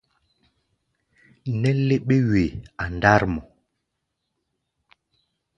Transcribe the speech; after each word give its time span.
Nɛ́ 1.59 1.73
léɓé-wee 1.87 2.49
a 2.81 2.85
ndár 2.95 3.21
mɔ. 3.33 3.41